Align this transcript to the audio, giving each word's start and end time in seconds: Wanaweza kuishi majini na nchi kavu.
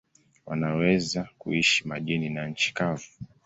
Wanaweza 0.45 1.29
kuishi 1.37 1.87
majini 1.87 2.29
na 2.29 2.47
nchi 2.47 2.73
kavu. 2.73 3.05